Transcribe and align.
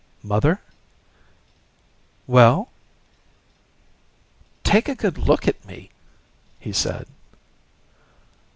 "Mother?" 0.23 0.59
"Well?" 2.25 2.69
"Take 4.63 4.89
a 4.89 4.95
good 4.95 5.19
look 5.19 5.47
at 5.47 5.63
me," 5.63 5.91
he 6.59 6.71
said. 6.73 7.05